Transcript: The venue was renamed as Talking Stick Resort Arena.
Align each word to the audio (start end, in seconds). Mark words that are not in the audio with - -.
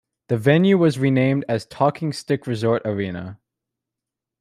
The 0.29 0.37
venue 0.39 0.79
was 0.79 0.97
renamed 0.97 1.45
as 1.47 1.67
Talking 1.67 2.11
Stick 2.11 2.47
Resort 2.47 2.81
Arena. 2.85 3.39